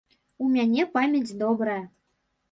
[0.43, 1.77] У мяне памяць добрая.